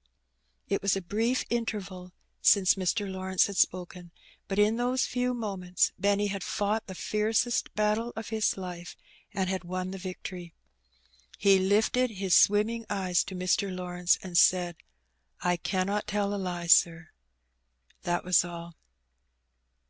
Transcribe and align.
^^ 0.00 0.02
It 0.70 0.80
was 0.80 0.96
a 0.96 1.02
brief 1.02 1.44
interval 1.50 2.14
since 2.40 2.74
Mr. 2.74 3.06
Lawrence 3.12 3.48
had 3.48 3.58
spoken, 3.58 4.12
but 4.48 4.58
in 4.58 4.76
those 4.78 5.04
few 5.04 5.34
moments 5.34 5.92
Benny 5.98 6.28
had 6.28 6.42
fought 6.42 6.86
the 6.86 6.94
fiercest 6.94 7.74
battle 7.74 8.10
of 8.16 8.30
his 8.30 8.56
life, 8.56 8.96
and 9.34 9.50
had 9.50 9.62
won 9.62 9.90
the 9.90 9.98
victory. 9.98 10.54
He 11.36 11.58
lifted 11.58 12.12
his 12.12 12.34
swimming 12.34 12.86
eyes 12.88 13.22
to 13.24 13.34
Mr. 13.34 13.70
Lawrence 13.70 14.18
and 14.22 14.38
said— 14.38 14.76
"I 15.42 15.58
cannot 15.58 16.06
tell 16.06 16.34
a 16.34 16.40
lie, 16.42 16.68
sir.^^ 16.68 17.08
That 18.04 18.24
was 18.24 18.42
all. 18.42 18.76